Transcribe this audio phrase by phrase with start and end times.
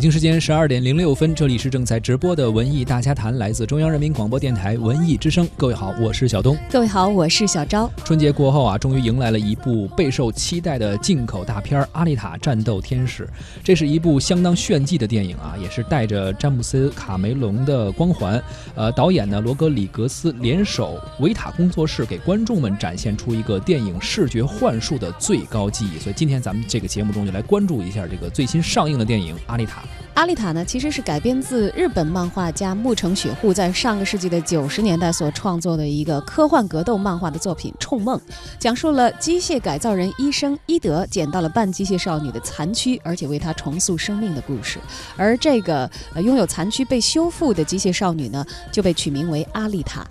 [0.00, 5.46] 北京时间十二点零六分，这里是正在直播的文艺大家谈，来自中央人民广播电台文艺之声。
[5.58, 6.56] 各位好，我是小东。
[6.70, 7.86] 各位好，我是小昭。
[8.02, 13.24] 春节过后啊，终于迎来了一部备受期待的进口大片《阿丽塔：战斗天使》。
[13.62, 18.42] 这是一部相当炫技的电影啊，也是带着詹姆斯·卡梅隆的光环。
[18.74, 25.98] 呃，导演呢，罗格里格斯联手维塔工作室，给观众们展现出一个电影视觉幻术的最高技艺。
[25.98, 29.82] 所以今天咱们这个节目中就来关注一下这个最新上映的电影《阿丽塔》。
[29.98, 38.18] you 阿丽塔呢，其实是改编自日本漫画家木城雪户在上个世纪的九十年代所创作的一个科幻格斗漫画的作品《冲梦》，
[38.58, 44.78] 讲述了机械改造人医生伊德捡到了半机械少女的残躯，而且为她重塑生命的故事。
[45.16, 50.06] 而这个呃拥有残躯被修复的机械少女呢，就被取名为阿丽塔。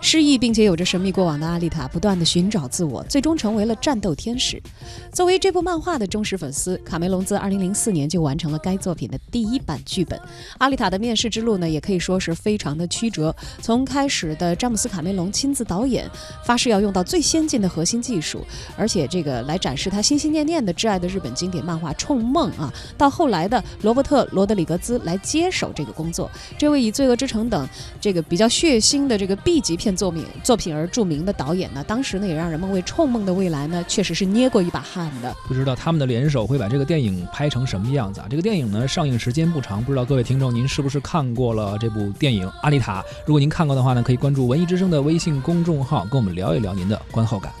[0.00, 4.62] 失忆并且有着神秘过往的阿丽塔，不断的寻找自我，最终成为了战斗天使。
[5.10, 10.20] 作为这部漫画的忠实粉丝，卡梅隆自2004年就完成了该作品的第一一版剧本。
[10.58, 13.34] 阿丽塔的面试之路呢，也可以说是非常的曲折。
[13.62, 16.10] 从开始的詹姆斯·卡梅隆亲自导演，
[16.44, 18.44] 发誓要用到最先进的核心技术，
[18.76, 26.30] 而且这个来展示他心心念念的挚爱的日本经典漫画《冲梦》啊，到后来的罗伯特·罗德里格兹来接手这个工作。
[26.58, 27.66] 这位以《罪恶之城》等
[28.00, 29.94] 这个比较血腥的这个 B 级片。
[29.94, 35.32] 作品作品而著名的导演呢，当时呢也让人们为《冲梦》的未来呢，确实是捏过一把汗的。
[35.46, 38.26] 不知道他们的联手会把这个电影拍成什么样子啊？
[38.28, 43.00] 这个电影呢上映时间不长，不知道各位听众您是不是看过了这部电影《阿丽塔》？
[43.26, 47.52] 如果您看过的话呢，可以关注文艺之声的微信公众号，跟我们聊一聊您的观后感。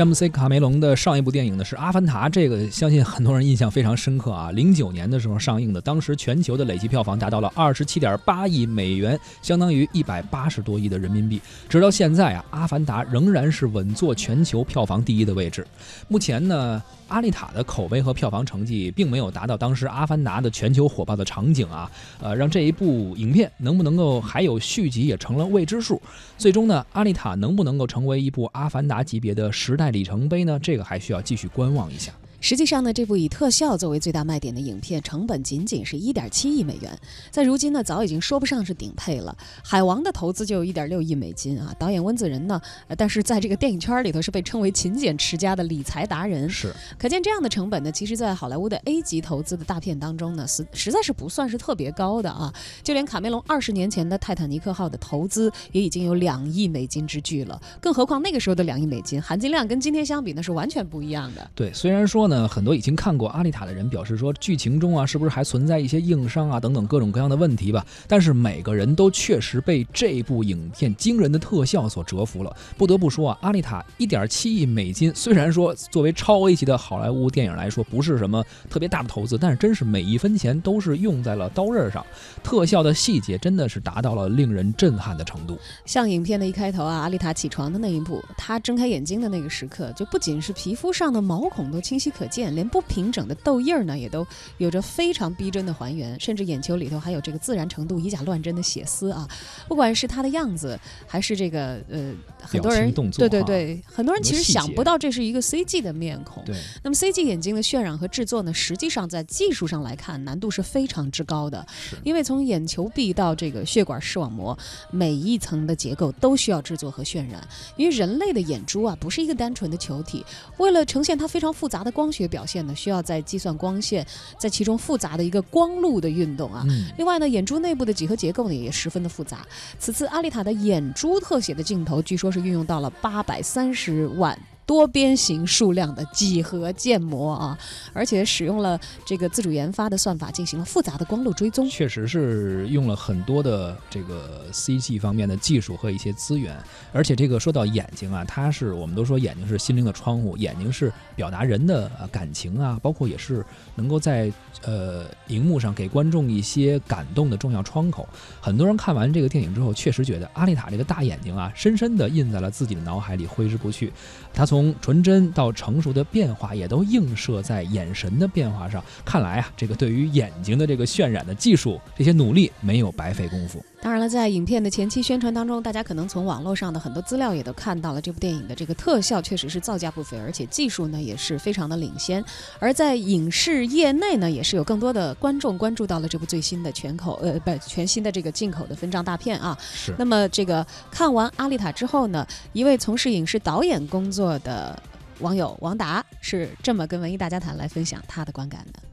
[0.00, 4.50] 詹姆斯·卡梅隆的上一部电影呢是《阿凡达》，这个相信很多人印象非常深刻啊。
[4.50, 11.38] 零九年的时候上映的，当时全球的累计票房达到了二十七点八亿美元，相当于一百八十多亿的人民币。
[11.68, 15.66] 直到现在啊，《阿凡达》仍然是稳坐全球票房第一的位置。
[16.08, 16.82] 目前呢。
[17.10, 21.90] 阿丽塔的口碑和票房成绩并没有达到当时《阿凡达》的全球火爆的场景啊，
[22.20, 26.00] 呃，让这一部影片能不能够还有续集也成了未知数。
[26.38, 30.58] 最终呢，阿丽塔能不能够成为一部《阿凡达》级别的时代里程碑呢？
[30.62, 32.12] 这个还需要继续观望一下。
[32.40, 36.98] 实际上呢，这部以特效作为最大卖点的影片，成本仅仅是一点七亿美元，
[37.30, 39.36] 在如今呢，早已经说不上是顶配了。
[39.62, 42.58] 海王的投资就有一点六亿美金啊，导演温子仁呢，
[42.96, 46.48] 但是在这个电影圈里头是被称为勤俭持家的理财达人。
[46.48, 52.50] 是，可见这样的成本呢，其实在好莱坞的 A 级投资的大片当中呢，实实在是不算是特别高的啊。
[52.82, 61.50] 就连卡梅隆二十年前的泰坦尼克号的投资也已经有两亿美金之巨了，更何况那个时候的两亿美金含金量跟今天相比呢，是完全不一样的。
[61.54, 62.29] 对，虽然说。
[62.30, 67.84] 呢，很多已经看过《阿丽塔》的人表示说，剧情中啊，是不是还存在一些硬伤啊等等各种各样的问题吧？
[68.06, 72.56] 但是每个人都确实被这部影片惊人的特效所折服了。
[72.78, 82.06] 不得不说啊，《阿丽塔》一点七亿美金，虽然说作为超 A 级的好莱坞电影来说不是什么特别大的投资，但是真是每一分钱都是用在了刀刃上，
[82.44, 85.58] 特效的细节真的是达到了令人震撼的程度。
[85.84, 92.10] 像影片的一开头啊，阿丽塔起床的那一步，她睁开眼睛的那个时刻，就不仅是皮肤上的毛孔都清晰。
[92.10, 94.26] 可可见，连不平整的痘印儿呢，也都
[94.58, 99.26] 有着非常逼真的还原，甚至眼球里头还有这个自然程度以假乱真的血丝啊！
[99.66, 106.44] 不管是他的样子，还是这个呃，很多人对对对，很多人其实想不到这是一个 CG 的面孔。
[106.44, 111.66] 对，那么 CG 眼睛的渲染和制作呢，实际上在技术上来看，难度是非常之高的，
[112.04, 114.56] 因为从眼球壁到这个血管视网膜，
[114.90, 117.40] 每一层的结构都需要制作和渲染。
[117.76, 120.22] 因为人类的眼珠啊，不是一个单纯的球体，
[120.58, 122.10] 为了呈现它非常复杂的光。
[122.10, 124.04] 学表现呢，需要在计算光线
[124.36, 126.66] 在其中复杂的一个光路的运动啊。
[126.98, 129.46] 另外呢，眼珠内部的几何结构呢也十分的复杂。
[129.78, 134.38] 此次阿丽塔的眼珠特写的镜头，据说是运用到了八百三十万。
[134.70, 137.58] 多边形数量的几何建模啊，
[137.92, 146.56] 而且使用了这个自主研发的算法进行了复杂的光路追踪，确实是用了很多的这个 CG 方面的技术和一些资源。
[146.92, 153.44] 而且这个说到眼睛啊，它是我们都说眼睛是心灵的窗户，眼睛是表达人的感情啊，包括也是
[153.74, 154.32] 能够在
[154.62, 158.08] 呃荧幕上给观众一些感动的重要窗口。
[158.40, 163.92] 很多人看完这个电影之后，确实觉得阿丽塔这个大眼睛啊，深深的印在了自己的脑海里，挥之不去。
[164.32, 168.84] 他从从纯真到成熟的变化，也都映射在眼神的变化上。
[169.06, 173.64] 看来啊，这个对于眼睛的这个渲染的技术，这些努力没有白费功夫。
[173.82, 182.22] 当然了，在影片的前期宣传当中，大家可能从网络上的很多资料也都看到了，这部电影的这个特效确实是造价不菲，而且技术呢也是非常的领先。
[182.58, 189.56] 而在影视业内呢，也是有更多的观众关注到了这部最新的全口呃不全新的这个进口的分账大片啊。
[189.72, 189.94] 是。
[189.98, 194.78] 那么这个看完《阿丽塔》之后呢，一位从事影视导演工作的
[195.20, 198.89] 网友王达是这么跟文艺大家谈来分享他的观感的。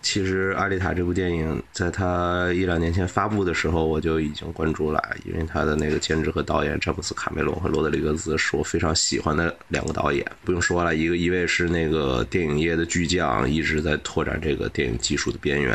[0.00, 10.24] 其实《阿丽塔》这部电影，在他一两年前发布的时候，我就已经关注了，因为他的那个监制和导演詹姆斯·卡梅隆和罗德里格兹是我非常喜欢的两个导演。
[10.44, 15.74] 不用说了，一个 一位是那个电影业的巨匠，一直在拓展这个电影技术的边缘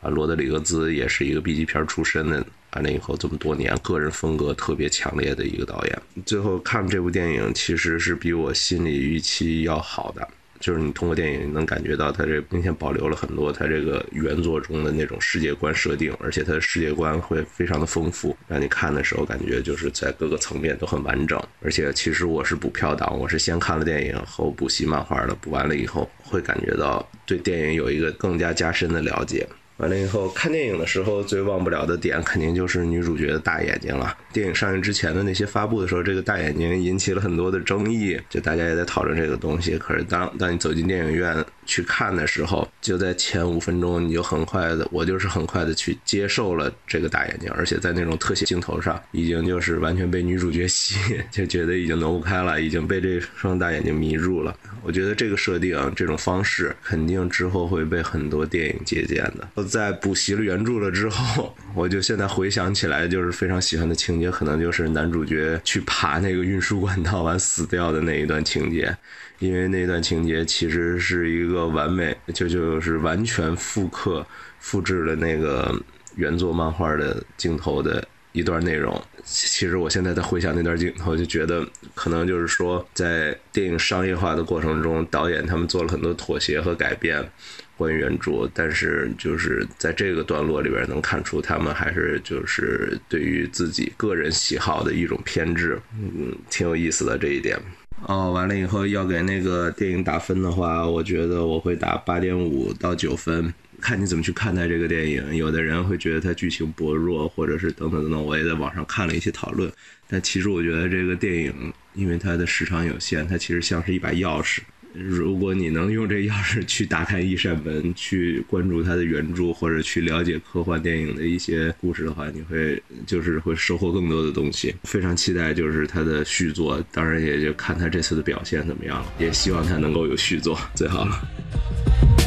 [0.00, 0.08] 啊。
[0.08, 6.02] 罗德里格兹也是一个 B 级片出身的，完了以后这么多年，个人风格特别强烈的一个导演。
[6.24, 10.26] 最后看这部电影，其实是比我心里预期要好的。
[10.64, 21.38] 就是你通过电影能感觉到，它这明显保留了很多它这个原作中的那种世界观设定，而且它的世界观会非常的丰富，让你看的时候感觉就是在各个层面都很完整。
[21.60, 29.46] 而且其实我是补票党，我是先看了电影后补习漫画的，补完了以后会感觉到对电影有一个更加加深的了解。
[29.78, 34.16] 完了以后，看电影的时候最忘不了的点，肯定就是女主角的大眼睛了。
[34.32, 39.76] 电影上映之前的那些发布的时候，这个大眼睛引起了很多的争议，就大家也在讨论这个东西。
[39.76, 54.56] 可是当当你走进电影院去看的时候，就在前五分钟，你就很快的，我就是很快的去接受了这个大眼睛，而且在那种特写镜头上，已经就是完全被女主角吸引，就觉得已经挪不开了，已经被这双大眼睛迷住了。
[54.82, 59.63] 我觉得这个设定，这种方式，肯定之后会被很多电影借鉴的。
[59.64, 68.96] 在补习了原著了之后，我就现在回想起来，就是非常喜欢的情节，可能就是男主角去爬那个运输管道完死掉的那一段情节，
[69.38, 74.24] 因为那段情节其实是一个完美，就就是完全复刻、
[74.60, 75.74] 复制了那个
[76.16, 79.02] 原作漫画的镜头的一段内容。
[79.24, 87.26] 其实我现在在回想那段镜头，就觉得可能就是说，在电影商业化的过程中，导演他们做了很多妥协和改变。
[87.76, 97.58] 关于原著，但是就是在这个段落里边能看出，他们还是就是对于自己个人喜好的一种偏执，嗯，挺有意思的这一点。
[98.06, 105.34] 哦，完了以后要给那个电影打分的话，我觉得我会打八点五到九分，看你怎么去看待这个电影。
[105.34, 108.22] 有的人会觉得它剧情薄弱，或者是等等等等。
[108.22, 109.72] 我也在网上看了一些讨论，
[110.06, 114.58] 但其实我觉得这个电影，因为它的时长有限，它其实像是一把钥匙。
[114.94, 124.74] 如果你能用这钥匙去打开一扇门，去关注它的原著，或者去了解科幻电影的一些故事的话，你会就是会收获更多的东西。
[124.84, 132.23] 非常期待就是他的续作，当然也就看他这次的表现怎么样了，也希望他能够有续作，最好了。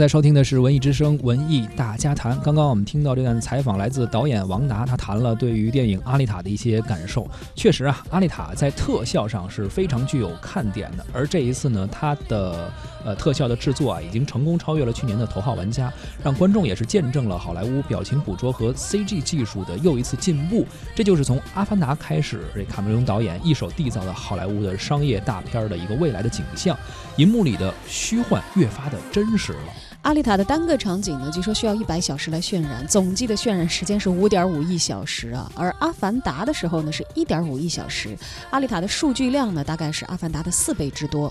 [0.00, 2.34] 在收听的是《文艺之声·文艺大家谈》。
[2.40, 7.28] 刚刚我们听到这段采访，来自导演王达，他谈了对于电影《阿丽塔》的一些感受。
[7.54, 11.04] 确实啊，《阿丽塔》在特效上是非常具有看点的。
[11.12, 12.72] 而这一次呢，它的
[13.04, 15.88] 呃特效的制作啊，已经成功超越了去年的《头号玩家》，
[16.22, 20.66] 让观众也是见证了好莱坞表情捕捉和 CG 技术的又一次进步。
[20.94, 26.76] 这就是从《阿凡达》开始，这卡梅隆导演一手缔造的好莱坞的商业大片的一个未来的景象。
[27.16, 29.58] 银幕里的虚幻越发的真实了。
[30.02, 35.50] 阿丽塔的单个场景呢，据说需要一百小时来渲染，总计的渲染时间是五点五亿小时啊。
[35.54, 38.16] 而阿凡达的时候呢，是一点五亿小时。
[38.48, 41.30] 阿丽塔的数据量呢，大概是阿凡达的四倍之多。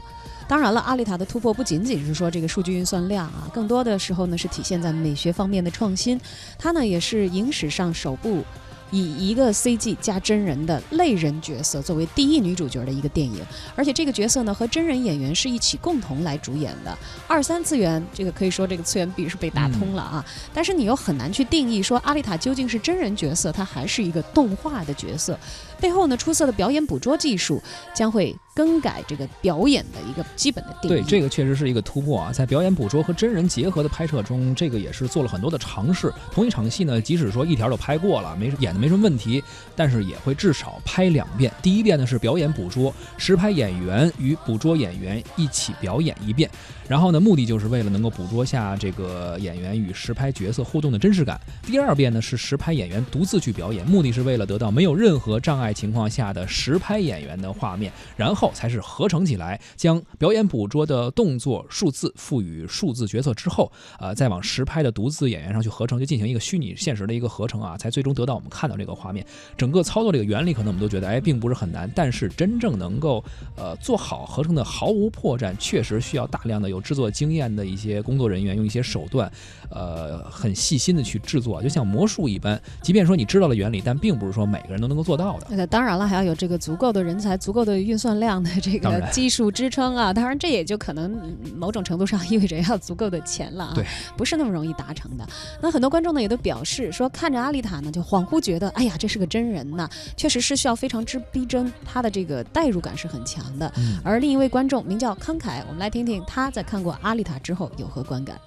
[0.49, 6.19] 当然了，阿丽塔的突破不仅仅是说这个数据运算量啊，更多的时候呢是体现在美学方面的创新。
[6.57, 8.43] 它呢也是影史上首部。
[8.91, 16.97] 以一个 CG 加真人的类人角色作为第一女主角的一个电影，而且这个角色呢和真人演员是一起共同来主演的。
[17.27, 20.25] 二三次元这个可以说这个次元壁是被打通了啊，
[20.55, 25.37] 但是你又很难去定义说阿丽塔究竟是真人角色，它还是一个动画的角色。
[25.79, 27.61] 背后呢，出色的表演捕捉技术
[27.93, 30.93] 将会更改这个表演的一个基本的定义。
[30.95, 32.29] 对，这个确实是一个突破啊！
[32.33, 36.13] 在表演捕捉和真人结合的拍摄中，这个也是做了很多的尝试。
[36.29, 39.41] 同一场戏呢，即使说一条都拍过了，没演的没什么问题，
[39.77, 41.49] 但是也会至少拍两遍。
[41.61, 46.51] 第一遍呢是表演捕捉，实拍演员与捕捉演员一起表演一遍。
[46.89, 51.39] 然后呢，目的就是为了能够捕捉下这个演员与实拍角色互动的真实感。
[51.61, 69.23] 第二遍呢是实拍演员独自去表演，目的是为了得到没有任何障碍情况下的实拍演员的画面，然后才是合成起来，将表演捕捉的动作数字赋予数字角色之后，呃，再往实拍的独自演员上去合成，就进行一个虚拟现实的一个合成啊，才最终得到我们看到这个画面。
[69.55, 73.23] 整个操作这个原理可能我们都觉得哎，并不是很难，但是真正能够
[73.55, 76.78] 呃做好合成的毫无破绽，确实需要大量的有。
[76.79, 79.31] 制作经验的一些工作人员用一些手段，
[79.69, 82.59] 呃，很细心的去制作，就像魔术一般。
[82.81, 85.47] 即便说你知道了原理，但并不是说每个人都能够做到的。
[85.49, 90.13] 那当然了，还要有这个足够的人才、足够的运算量的这个技术支撑啊。
[90.13, 91.19] 当然，这也就可能
[91.57, 93.71] 某种程度上意味着要足够的钱了啊。
[93.75, 95.27] 对，不是那么容易达成的。
[95.61, 103.71] 那很多观众呢也都表示说，看着阿丽塔呢，就恍惚觉得，哎呀，这是个真人呐，确实是需要非常之逼真，他的这个代入感是很强的。
[104.03, 106.63] 而另一位观众名叫康凯，我们来听听他在。
[106.69, 108.37] 看过《阿丽塔》之后有何观感？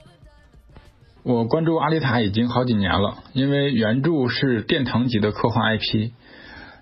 [1.25, 6.12] 我关注《阿丽塔》已经好几年了，因为原著是殿堂级的科幻 IP，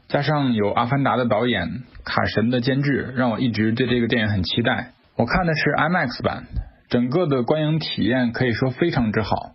[0.09, 4.93] 加上有《阿凡达》的导演卡神的监制，让我一直对这个电影很期待。
[5.17, 6.45] 我看的是 IMAX 版，
[6.91, 9.53] 整个的观影体验可以说非常之好，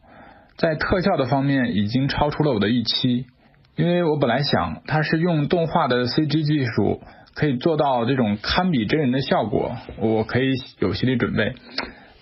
[0.57, 3.27] 在特效的方面已经超出了我的预期，
[3.75, 7.03] 因为我本来想它是用动画的 CG 技术。
[7.35, 11.53] 可以做到这种堪比真人的效果，我可以有心理准备。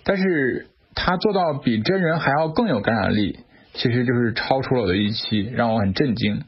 [0.04, 3.38] 但是他做到比真人还要更有感染力，
[3.74, 6.42] 其实就是超出了我的预期，让我很震惊。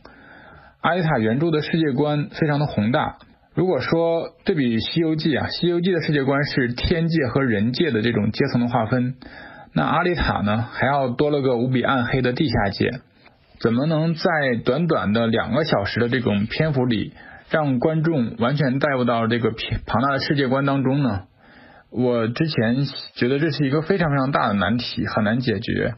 [0.81, 3.19] 阿丽塔原著的世界观非常的宏大，
[3.55, 9.15] 如果说对比《西游记》啊，《西游记》的世界观是天界和人界的这种阶层的划分，
[9.73, 12.91] 那阿丽塔呢还要多了个无比暗黑的地下界，
[13.61, 14.31] 怎么能在
[14.65, 17.13] 短短的两个小时的这种篇幅里？
[17.51, 19.53] 让观众完全带入到这个
[19.87, 21.25] 庞大的世界观当中呢？
[21.91, 22.85] 我之前
[23.15, 25.95] 觉得这是一个非常非常大的难题，很难解决。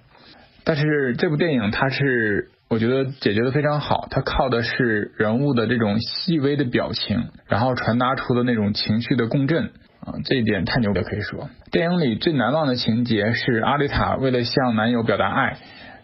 [0.65, 11.49] 但是这部电影它是我觉得解决的非常好，它靠的是人物的这种细微的表情，然后传达出的那种情绪的共振啊，这一点太牛了，可以说。
[11.73, 15.57] 电影里最难忘的情节是阿丽塔为了向男友表达爱，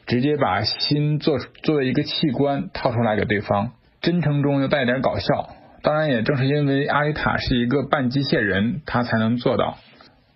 [0.06, 3.72] 直接把心做作为一个器官套出来给对方。
[4.04, 5.48] 真诚中又带点搞笑，
[5.82, 9.78] 当然也正是因为阿丽塔是一个半机械人，她才能做到。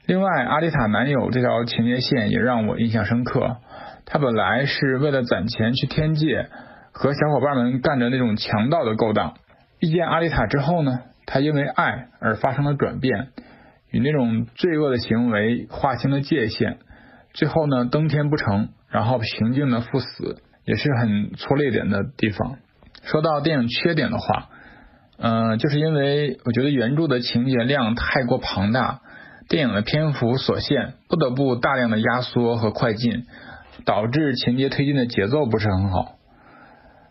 [0.07, 3.59] 另外，阿丽塔男友这条情节线也让我印象深刻。
[4.07, 6.49] 他本来是为了攒钱去天界，
[6.93, 9.35] 和小伙伴们干着那种强盗的勾当。
[9.81, 13.29] 遇见阿丽塔之后呢，他因为爱而发生了转变，
[13.91, 16.79] 与那种罪恶的行为划清了界限。
[17.35, 22.57] 最后呢，登天不成，然后平静的赴死，也是很戳泪点的地方。
[23.11, 24.49] 说到电影缺点的话，
[25.17, 29.01] 嗯，就是因为我觉得原著的情节量太过庞大，
[29.49, 33.25] 电影的篇幅所限，不得不大量的压缩和快进，
[33.87, 36.17] 导致情节推进的节奏不是很好。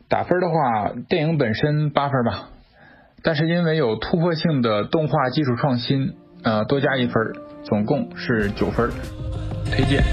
[0.07, 2.49] 打分的话，电影本身八分吧，
[3.23, 6.13] 但是因为有突破性的动画技术创新，
[6.43, 7.15] 呃，多加一分，
[7.63, 8.91] 总共是九分，
[9.71, 10.03] 推荐。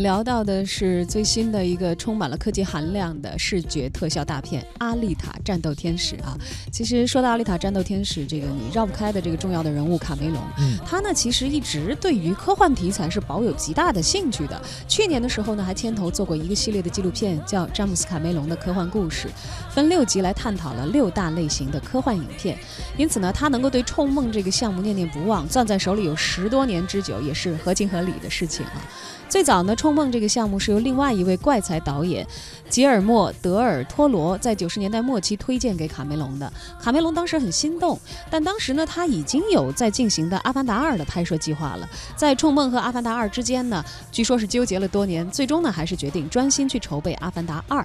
[0.00, 6.34] 们聊到的是最新的一个充满了科技含量的视觉特效大片《阿丽塔：战斗天使》啊。
[6.72, 14.58] 其实说到《阿丽塔：战斗天使》，这个你绕不开的这个重要的人物卡梅隆，嗯，他呢其实一直对于科幻题材是保有极大的兴趣的。
[14.88, 19.28] 去年的时候呢，还牵头做过一个系列的纪录片，叫《詹姆斯·卡梅隆的科幻故事》，
[19.70, 22.58] 分六集来探讨了六大类型的科幻影片。
[22.96, 28.80] 因此呢，他能够对《冲梦》这个项目念念不忘，攥在手里有十多年之久，也是合情合理的事情啊。
[29.30, 32.26] 最早呢，《冲梦》这个项目是由另外一位怪才导演
[32.70, 36.50] 吉尔莫·德尔托罗在九十年代末期推荐给卡梅隆的。
[36.80, 37.98] 卡梅隆当时很心动，
[38.30, 41.88] 但当时呢，他已经有在进行的《阿凡达二》的拍摄计划了。
[42.14, 47.82] 在《冲梦》和《阿凡达二》之间呢，据说是纠结了多年，最终呢，还是决定专心去筹备《阿凡达二》。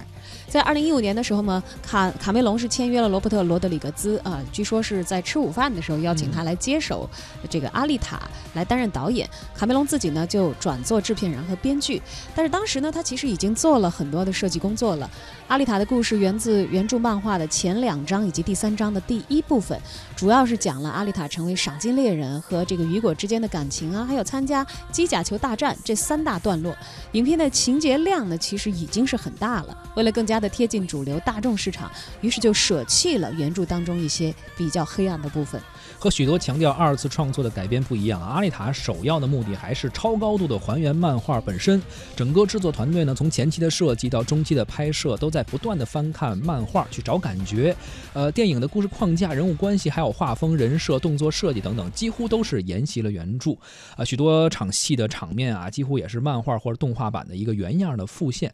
[0.48, 7.10] 在二零一五年的时候呢，卡卡梅隆是签约了罗伯特·罗德里格兹啊，据说是在吃午饭的时候邀请他来接手
[7.50, 8.16] 这个《阿丽塔》
[8.54, 9.28] 来担任导演。
[9.52, 12.00] 卡梅隆自己呢就转做制片人和编剧，
[12.36, 15.06] 但是当时呢，他其实已经做了很多的设计工作了。
[15.48, 19.80] 《阿丽塔》的故事源自原著漫画的前两章以及第三章的第一部分，
[20.16, 26.76] 主要是讲了阿丽塔成为赏金猎人和这个雨果之间的感情啊，还有参加机甲球大战这三大段落。
[27.12, 29.76] 影片的情节量呢，其实已经是很大了。
[29.94, 31.88] 为了更加的贴近主流大众市场，
[32.20, 35.60] 于是就舍弃了原著当中一些比较黑暗的部分。
[35.98, 41.80] 和许多强调二次创作的改编不一样，阿丽塔首要的目的还是超高度的还原漫画本身。
[42.14, 47.74] 整个制作团队呢，从前期的设计到中期的拍摄，都在不断的翻看漫画去找感觉。
[48.12, 53.52] 呃，电影的故事框架、人物关系，还有画风、人设、动作设计等等，几乎都是沿袭了原著。
[53.96, 58.52] 啊，许多场戏的场面啊，几乎也是漫画或者动画版的一个原样的复现。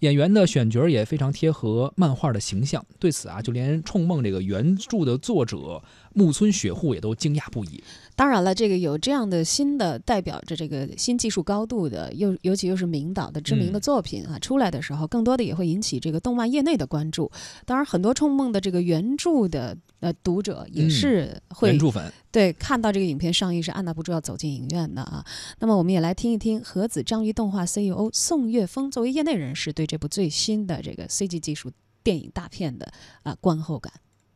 [0.00, 2.84] 演员的选角也非常贴合漫画的形象。
[2.98, 5.80] 对此啊，就连《冲梦》这个原著的作者
[6.14, 7.82] 木村雪户也都惊讶不已。
[8.14, 17.30] 当然了，这个有这样的新的代表着这个新技术高度的，又尤其又是名导的知名的作品啊，出来的时候，更多的也会引起这个动漫业内的关注。
[17.64, 25.24] 当然，很多《冲梦》的这个原著的呃读者也是会原著粉对看到这个影片上映是按捺不住要走进影院的啊。
[25.58, 31.70] 那么，我们也来听一听和子章鱼动画 CEO 宋岳峰作为业内人士对这部最新的这个 CG 技术
[32.02, 33.92] 电影大片的啊观后感。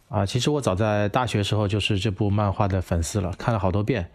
[0.09, 4.09] 啊，其实我早在大学时候就是这部漫画的粉丝了，看了好多遍。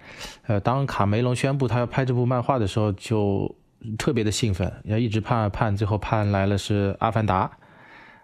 [0.48, 3.54] 呃，当卡梅隆宣布他要拍这部漫画的时候，就
[3.98, 7.46] 特别的兴奋，要一直盼盼，最后盼来了是《阿凡达》，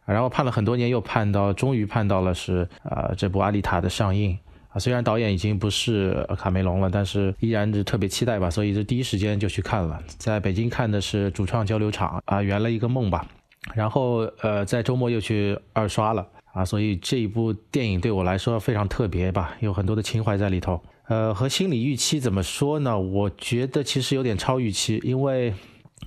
[0.06, 4.38] 然后盼了很多年，又盼到，终于盼到了是啊这部《阿丽塔》的上映。
[4.70, 10.02] 啊，虽然导演已经不是卡梅隆了，但是依然是特别期待吧，所以就第一时间就去看了。
[10.18, 13.26] 在北京看的是主创交流场啊，圆了一个梦吧。
[13.74, 16.26] 然后呃，在周末又去二刷了。
[16.58, 20.82] 啊，所以这一部电影对我来说非常特别吧，有很多的情怀在里头。
[21.08, 23.00] 呃，和心理预期怎么说呢？
[23.00, 25.54] 我觉得其实有点超预期，因为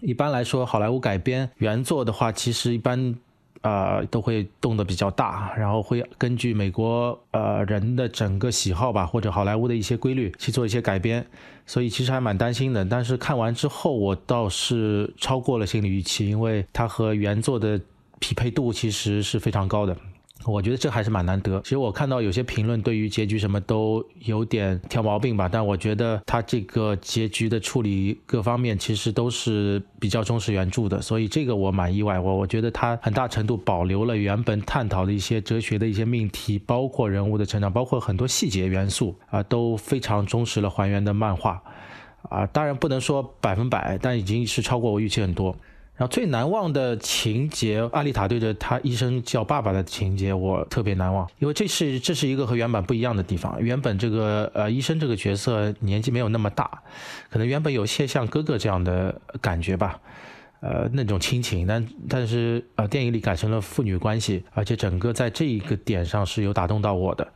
[0.01, 3.15] 一般来说好莱坞改编原作的话，其实一般
[3.61, 11.25] 啊都会动得比较大，然后会根据美国呃人的整个喜好吧，或者好莱坞的一些规律去做一些改编，
[11.65, 12.85] 所以其实还蛮担心的。
[12.85, 17.81] 但是看完之后，我倒是超过了心理预期，因为它和原作的
[18.19, 19.97] 匹配度其实是非常高的。
[20.47, 21.61] 我觉得这还是蛮难得。
[21.63, 32.19] 其实我看到有些评论对于结局什么都有点挑毛病吧，但我觉得他这个结局的处理各方面其实都是比较忠实原著的，所以这个我蛮意外。
[32.19, 41.63] 我我觉得他很大程度保留了原本探讨的一些哲学的一些命题，包括人物的成长，包括很多细节元素啊，都非常忠实了还原的漫画
[42.31, 42.47] 啊。
[42.47, 45.55] 当然不能说百分百，但已经是超过我预期很多。
[46.01, 53.61] 然后最难忘的情节，阿丽塔对着他医生叫爸爸的情节，我特别难忘，因为这是这是一个和原版不一样的地方。
[53.61, 56.83] 原本这个呃医生这个角色年纪没有那么大，
[57.29, 60.01] 可能原本有些像哥哥这样的感觉吧，
[60.61, 67.29] 呃那种亲情，但但是呃电影里改成了父女关系，而且整个在这一个点上是有打动到我的。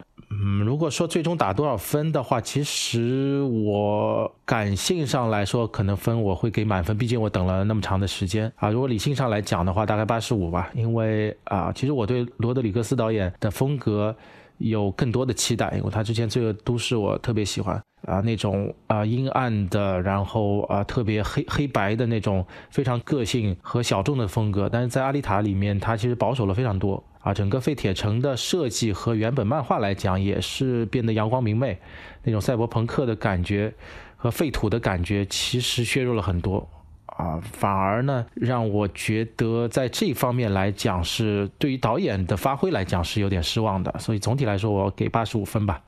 [0.42, 8.68] 嗯，如果说最终打多少分的话，其实我感性上来说，可能分我会给满分，毕竟我等了那么长的时间啊。
[8.68, 14.14] 如果理性上来讲的话，大概八十五吧，因为啊，其实我对罗德里格斯导演的风格
[14.59, 27.03] 有更多的期待，因为他之前《罪恶都市》我特别喜欢啊，那种啊阴暗的，然后啊特别黑黑白的那种非常个性和小众的风格，但是在《阿丽塔》里面，他其实保守了非常多。
[27.25, 31.79] 啊，整个废铁城的设计和原本漫画来讲，也是变得阳光明媚，
[32.23, 33.73] 那种赛博朋克的感觉
[34.17, 36.69] 和废土的感觉，其实削弱了很多。
[37.07, 43.95] 啊，反而呢，让我觉得在这方面来讲，是对于导演的发挥来讲是有点失望的。
[43.99, 45.81] 所以总体来说，我给八十五分吧。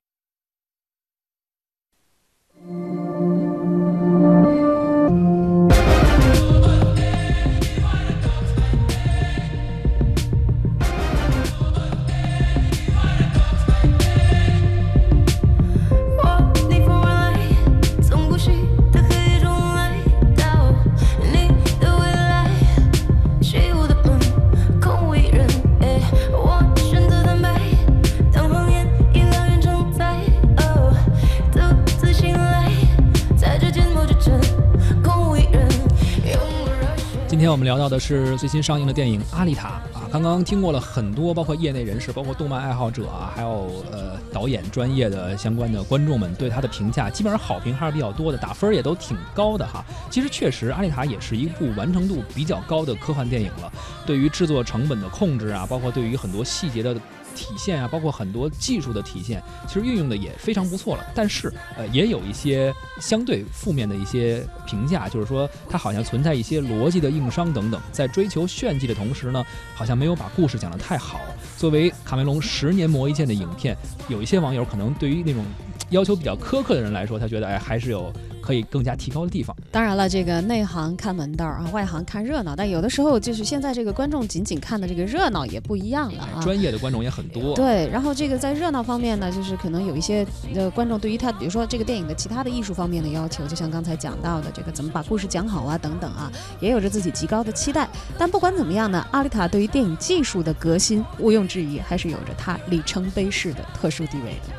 [37.86, 49.84] 到的是最新上映的电影《阿丽塔》啊，刚刚听过了很多，包括业内人士、包括动漫爱好者啊，还有呃导演专业的相关的观众们对它的评价，基本上好评还是比较多的，打分也都挺高的哈。
[50.10, 53.72] 其实确实，《阿丽塔》也是一部完成度比较高的科幻电影了，
[54.04, 56.96] 对于制作成本的控制啊，包括对于很多细节的。
[57.36, 61.04] 体现啊，包括很多技术的体现，其实运用的也非常不错了。
[61.14, 69.44] 但是，呃，也有一些相对负面的一些评价，就是说它好像存在一些逻辑的硬伤等等，在追求炫技的同时呢，
[69.74, 71.20] 好像没有把故事讲得太好。
[71.56, 73.76] 作为卡梅隆十年磨一剑的影片，
[74.08, 75.44] 有一些网友可能对于那种
[75.90, 78.12] 要求比较苛刻的人来说，他觉得哎，还是有。
[78.46, 79.56] 可以更加提高的地方。
[79.72, 82.54] 当然了，这个内行看门道啊，外行看热闹。
[82.54, 86.40] 但有的时候，就是现在这个观众仅仅看的这个热闹也不一样了啊。
[86.40, 87.56] 专业的观众也很多。
[87.56, 96.30] 对，然后这个在热闹方面呢，就是可能有一些呃观众对于他，比如说这个电影的其他的艺术方面的要求，就像刚才讲到的这个怎么把故事讲好啊等等啊，
[96.60, 97.88] 也有着自己极高的期待。
[98.16, 104.54] 但不管怎么样呢，阿丽塔对于电影技术的革新，毋庸置疑还是有着它里程碑式的特殊地位的。